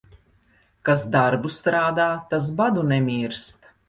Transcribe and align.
Kas 0.87 1.03
darbu 1.15 1.51
strādā, 1.55 2.07
tas 2.31 2.47
badu 2.63 2.87
nemirst. 2.93 3.71